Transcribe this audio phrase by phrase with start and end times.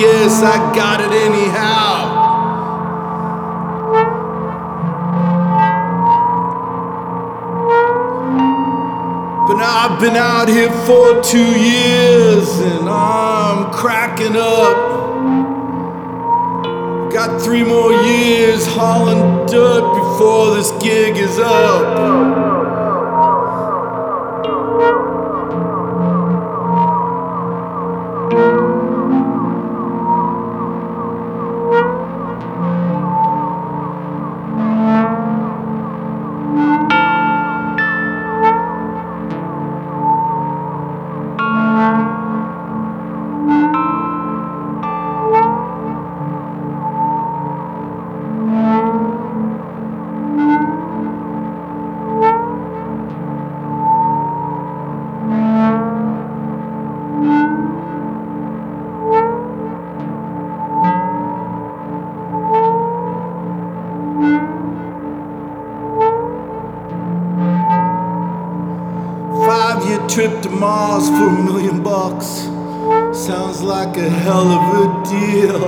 [0.00, 2.18] yes, I got it anyhow.
[9.46, 14.90] But now I've been out here for two years and I'm cracking up.
[17.12, 22.49] Got three more years hauling dirt before this gig is up.
[70.14, 72.26] trip to Mars for a million bucks.
[73.16, 75.60] Sounds like a hell of a deal.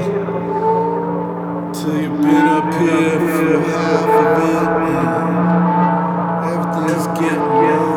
[1.72, 4.68] Till you've been up here for half of it.
[6.50, 7.91] Everything's getting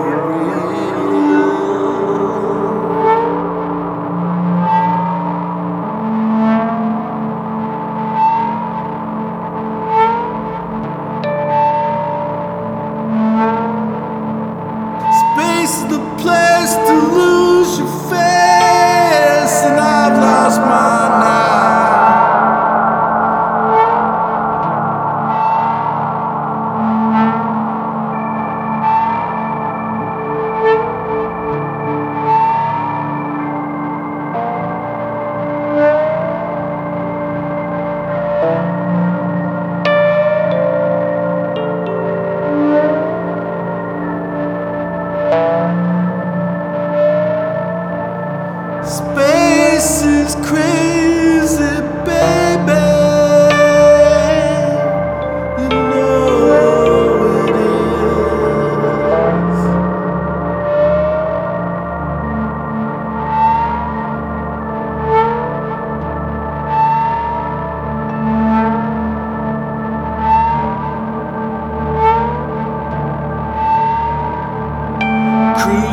[49.85, 50.94] this is crazy.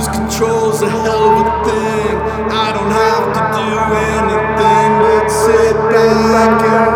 [0.03, 2.17] lose control's a hell of a thing.
[2.51, 3.73] I don't have to do
[4.19, 6.92] anything but sit back and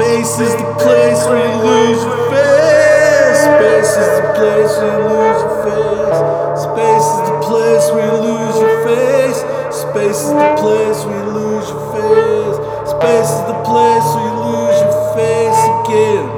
[0.00, 3.40] Space is the place where you lose your face.
[3.44, 6.18] Space is the place where you lose your face.
[6.64, 9.40] Space is the place where you lose your face.
[9.76, 12.56] Space is the place where you lose your face.
[12.88, 16.29] Space is the place where you lose your face again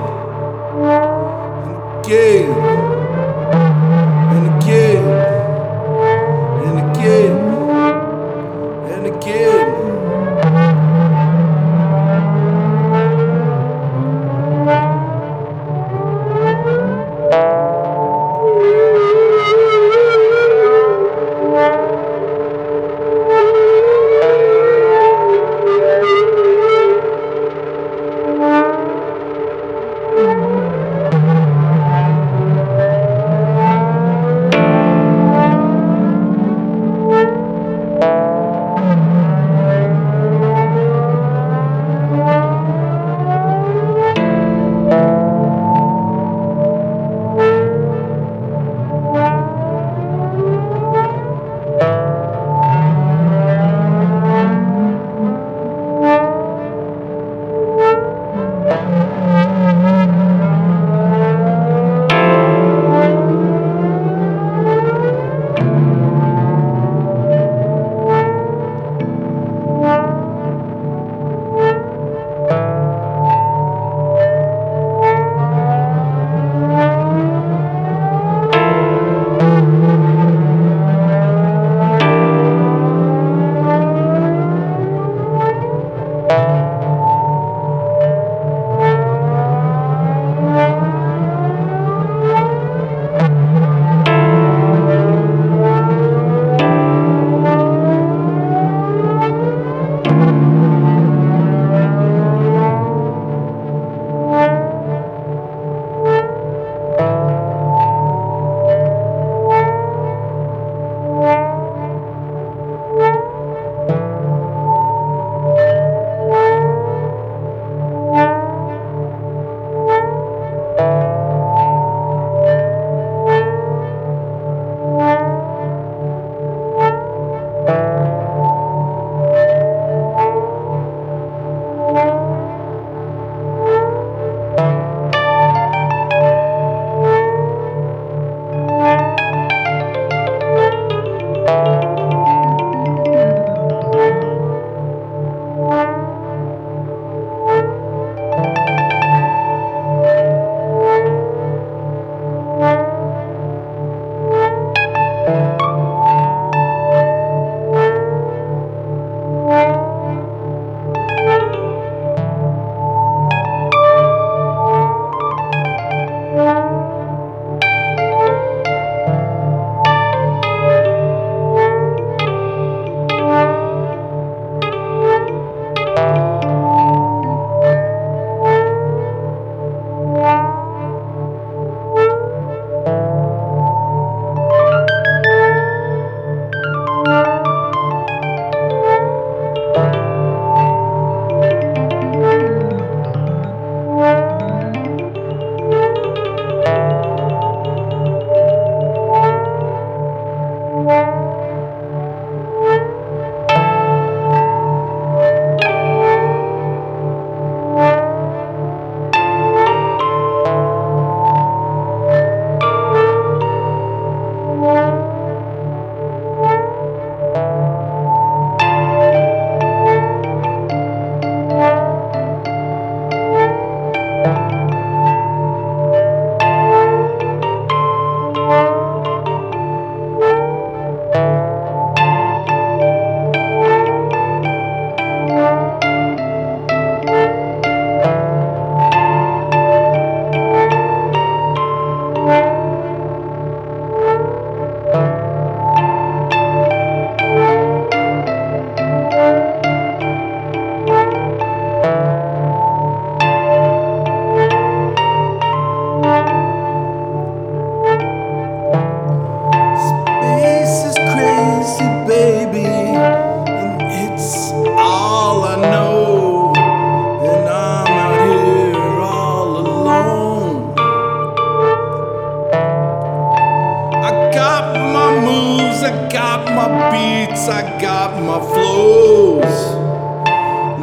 [275.20, 279.54] moves, I got my beats, I got my flows.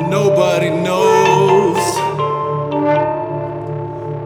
[0.09, 1.83] Nobody knows.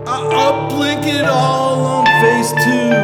[0.07, 3.02] I uplink it all on FaceTune.